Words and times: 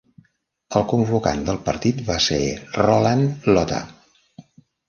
El 0.79 0.85
convocant 0.93 1.43
del 1.49 1.59
partit 1.69 2.01
va 2.09 2.17
ser 2.29 2.41
Roland 2.81 3.47
Lotha. 3.55 3.83